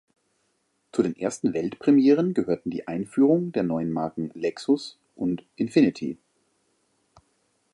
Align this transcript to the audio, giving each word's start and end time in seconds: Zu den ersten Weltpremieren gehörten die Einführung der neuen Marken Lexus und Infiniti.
Zu 0.91 1.03
den 1.03 1.15
ersten 1.15 1.53
Weltpremieren 1.53 2.33
gehörten 2.33 2.71
die 2.71 2.87
Einführung 2.87 3.51
der 3.51 3.61
neuen 3.61 3.91
Marken 3.93 4.31
Lexus 4.33 4.97
und 5.15 5.43
Infiniti. 5.57 6.17